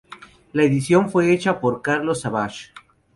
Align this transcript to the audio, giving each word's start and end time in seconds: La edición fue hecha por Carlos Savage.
La 0.53 0.63
edición 0.63 1.11
fue 1.11 1.31
hecha 1.31 1.59
por 1.59 1.83
Carlos 1.83 2.21
Savage. 2.21 2.71